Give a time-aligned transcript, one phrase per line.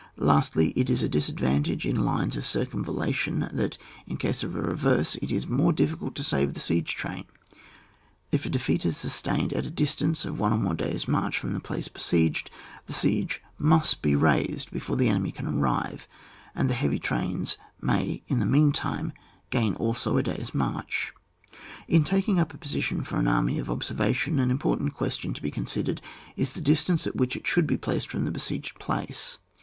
[0.17, 3.77] Lastly, it is a disadvantage in lines of circumvallation, that
[4.07, 7.25] in case of a reverse it is more difficult to save the siege train.
[8.31, 11.53] If a defeat is sustained at a distance of one or more days' march from
[11.53, 12.49] the place besieged,
[12.87, 16.07] the siege may be raised before the enemy can arrive,
[16.55, 19.13] and the heavy trains may, in the mean time,
[19.51, 21.13] gain also a day's march.
[21.87, 25.51] In taking up a position for an army of observation, an important question to be
[25.51, 26.01] considered
[26.35, 29.37] is the distance at which it should be placed from the besieged place.